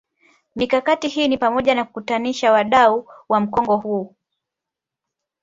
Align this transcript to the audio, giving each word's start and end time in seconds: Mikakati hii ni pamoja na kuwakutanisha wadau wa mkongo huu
Mikakati 0.55 1.07
hii 1.07 1.27
ni 1.27 1.37
pamoja 1.37 1.75
na 1.75 1.83
kuwakutanisha 1.83 2.51
wadau 2.51 3.07
wa 3.29 3.39
mkongo 3.39 3.77
huu 3.77 4.15